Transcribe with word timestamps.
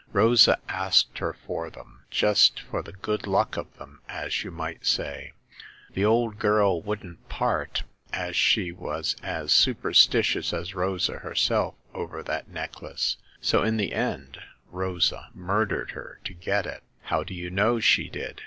Rosa 0.13 0.57
asked 0.67 1.19
her 1.19 1.37
for 1.45 1.69
them, 1.69 2.05
just 2.09 2.59
for 2.61 2.81
the 2.81 2.91
good 2.91 3.27
luck 3.27 3.55
of 3.55 3.71
them, 3.77 4.01
as 4.09 4.43
you 4.43 4.49
might 4.49 4.83
say. 4.83 5.31
The 5.93 6.03
old 6.05 6.39
girl 6.39 6.81
wouldn't 6.81 7.29
part, 7.29 7.83
as 8.11 8.35
she 8.35 8.71
was 8.71 9.15
as 9.21 9.51
superstitious 9.51 10.53
as 10.53 10.73
Rosa 10.73 11.17
herself 11.19 11.75
over 11.93 12.23
that 12.23 12.49
necklace; 12.49 13.17
so 13.41 13.61
in 13.61 13.77
the 13.77 13.93
end 13.93 14.39
Rosa 14.71 15.29
murdered 15.35 15.91
her 15.91 16.19
to 16.23 16.33
get 16.33 16.65
it.'' 16.65 16.81
How 17.03 17.23
do 17.23 17.35
you 17.35 17.51
know 17.51 17.79
she 17.79 18.09
did 18.09 18.39